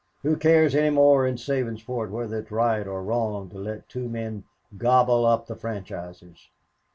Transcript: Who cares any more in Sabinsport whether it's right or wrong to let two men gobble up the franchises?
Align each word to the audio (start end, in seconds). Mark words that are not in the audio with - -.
Who 0.23 0.35
cares 0.35 0.73
any 0.73 0.89
more 0.89 1.27
in 1.27 1.35
Sabinsport 1.35 2.09
whether 2.09 2.39
it's 2.39 2.49
right 2.49 2.87
or 2.87 3.03
wrong 3.03 3.51
to 3.51 3.59
let 3.59 3.87
two 3.87 4.09
men 4.09 4.45
gobble 4.75 5.27
up 5.27 5.45
the 5.45 5.55
franchises? 5.55 6.49